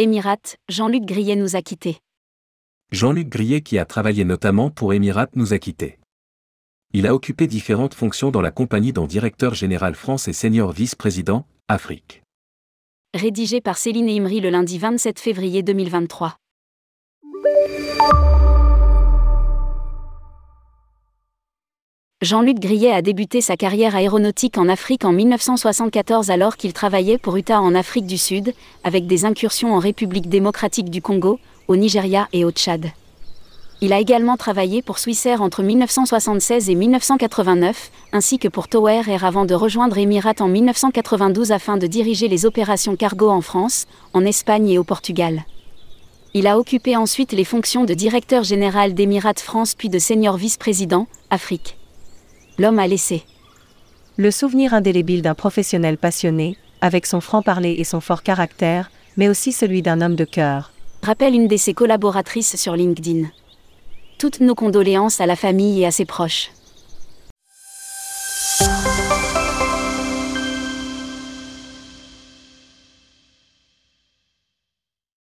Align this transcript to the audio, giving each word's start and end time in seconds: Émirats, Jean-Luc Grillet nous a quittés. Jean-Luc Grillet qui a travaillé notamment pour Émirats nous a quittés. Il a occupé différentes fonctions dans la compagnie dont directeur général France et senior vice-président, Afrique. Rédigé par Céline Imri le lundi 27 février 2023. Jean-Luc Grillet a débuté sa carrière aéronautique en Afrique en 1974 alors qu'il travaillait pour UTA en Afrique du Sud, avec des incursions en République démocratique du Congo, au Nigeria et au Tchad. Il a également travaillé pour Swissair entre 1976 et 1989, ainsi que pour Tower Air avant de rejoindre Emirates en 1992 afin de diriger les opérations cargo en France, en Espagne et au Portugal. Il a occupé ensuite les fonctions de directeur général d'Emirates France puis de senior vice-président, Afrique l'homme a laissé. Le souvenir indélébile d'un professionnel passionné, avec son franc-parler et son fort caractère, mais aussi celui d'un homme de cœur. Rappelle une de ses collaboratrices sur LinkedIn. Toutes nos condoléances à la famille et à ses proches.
Émirats, 0.00 0.56
Jean-Luc 0.70 1.04
Grillet 1.04 1.36
nous 1.36 1.56
a 1.56 1.60
quittés. 1.60 1.98
Jean-Luc 2.90 3.28
Grillet 3.28 3.60
qui 3.60 3.76
a 3.78 3.84
travaillé 3.84 4.24
notamment 4.24 4.70
pour 4.70 4.94
Émirats 4.94 5.28
nous 5.34 5.52
a 5.52 5.58
quittés. 5.58 5.98
Il 6.94 7.06
a 7.06 7.14
occupé 7.14 7.46
différentes 7.46 7.92
fonctions 7.92 8.30
dans 8.30 8.40
la 8.40 8.50
compagnie 8.50 8.94
dont 8.94 9.06
directeur 9.06 9.52
général 9.52 9.94
France 9.94 10.26
et 10.26 10.32
senior 10.32 10.72
vice-président, 10.72 11.44
Afrique. 11.68 12.22
Rédigé 13.12 13.60
par 13.60 13.76
Céline 13.76 14.08
Imri 14.08 14.40
le 14.40 14.48
lundi 14.48 14.78
27 14.78 15.20
février 15.20 15.62
2023. 15.62 16.38
Jean-Luc 22.22 22.58
Grillet 22.58 22.92
a 22.92 23.00
débuté 23.00 23.40
sa 23.40 23.56
carrière 23.56 23.96
aéronautique 23.96 24.58
en 24.58 24.68
Afrique 24.68 25.06
en 25.06 25.12
1974 25.12 26.30
alors 26.30 26.58
qu'il 26.58 26.74
travaillait 26.74 27.16
pour 27.16 27.34
UTA 27.34 27.62
en 27.62 27.74
Afrique 27.74 28.04
du 28.04 28.18
Sud, 28.18 28.52
avec 28.84 29.06
des 29.06 29.24
incursions 29.24 29.74
en 29.74 29.78
République 29.78 30.28
démocratique 30.28 30.90
du 30.90 31.00
Congo, 31.00 31.38
au 31.66 31.76
Nigeria 31.76 32.28
et 32.34 32.44
au 32.44 32.50
Tchad. 32.50 32.90
Il 33.80 33.94
a 33.94 34.00
également 34.00 34.36
travaillé 34.36 34.82
pour 34.82 34.98
Swissair 34.98 35.40
entre 35.40 35.62
1976 35.62 36.68
et 36.68 36.74
1989, 36.74 37.90
ainsi 38.12 38.38
que 38.38 38.48
pour 38.48 38.68
Tower 38.68 39.00
Air 39.08 39.24
avant 39.24 39.46
de 39.46 39.54
rejoindre 39.54 39.96
Emirates 39.96 40.42
en 40.42 40.48
1992 40.48 41.52
afin 41.52 41.78
de 41.78 41.86
diriger 41.86 42.28
les 42.28 42.44
opérations 42.44 42.96
cargo 42.96 43.30
en 43.30 43.40
France, 43.40 43.86
en 44.12 44.26
Espagne 44.26 44.68
et 44.68 44.76
au 44.76 44.84
Portugal. 44.84 45.46
Il 46.34 46.46
a 46.46 46.58
occupé 46.58 46.96
ensuite 46.96 47.32
les 47.32 47.44
fonctions 47.44 47.84
de 47.84 47.94
directeur 47.94 48.44
général 48.44 48.92
d'Emirates 48.92 49.40
France 49.40 49.74
puis 49.74 49.88
de 49.88 49.98
senior 49.98 50.36
vice-président, 50.36 51.06
Afrique 51.30 51.79
l'homme 52.58 52.78
a 52.78 52.86
laissé. 52.86 53.22
Le 54.16 54.30
souvenir 54.30 54.74
indélébile 54.74 55.22
d'un 55.22 55.34
professionnel 55.34 55.96
passionné, 55.96 56.56
avec 56.80 57.06
son 57.06 57.20
franc-parler 57.20 57.76
et 57.78 57.84
son 57.84 58.00
fort 58.00 58.22
caractère, 58.22 58.90
mais 59.16 59.28
aussi 59.28 59.52
celui 59.52 59.82
d'un 59.82 60.00
homme 60.00 60.16
de 60.16 60.24
cœur. 60.24 60.72
Rappelle 61.02 61.34
une 61.34 61.48
de 61.48 61.56
ses 61.56 61.74
collaboratrices 61.74 62.56
sur 62.56 62.76
LinkedIn. 62.76 63.28
Toutes 64.18 64.40
nos 64.40 64.54
condoléances 64.54 65.20
à 65.20 65.26
la 65.26 65.36
famille 65.36 65.80
et 65.80 65.86
à 65.86 65.90
ses 65.90 66.04
proches. 66.04 66.50